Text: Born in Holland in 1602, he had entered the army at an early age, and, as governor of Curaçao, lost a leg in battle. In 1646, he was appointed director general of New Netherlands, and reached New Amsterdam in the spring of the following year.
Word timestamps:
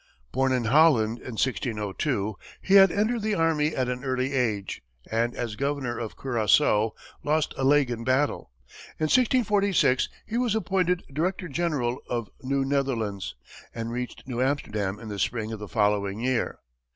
Born 0.31 0.51
in 0.51 0.63
Holland 0.65 1.19
in 1.19 1.33
1602, 1.37 2.35
he 2.59 2.73
had 2.73 2.91
entered 2.91 3.21
the 3.21 3.35
army 3.35 3.75
at 3.75 3.87
an 3.87 4.03
early 4.03 4.33
age, 4.33 4.81
and, 5.11 5.35
as 5.35 5.55
governor 5.55 5.99
of 5.99 6.17
Curaçao, 6.17 6.93
lost 7.23 7.53
a 7.55 7.63
leg 7.63 7.91
in 7.91 8.03
battle. 8.03 8.49
In 8.99 9.03
1646, 9.03 10.09
he 10.25 10.39
was 10.39 10.55
appointed 10.55 11.03
director 11.13 11.47
general 11.47 11.99
of 12.09 12.31
New 12.41 12.65
Netherlands, 12.65 13.35
and 13.75 13.91
reached 13.91 14.23
New 14.27 14.41
Amsterdam 14.41 14.99
in 14.99 15.07
the 15.09 15.19
spring 15.19 15.51
of 15.51 15.59
the 15.59 15.67
following 15.67 16.19
year. 16.19 16.57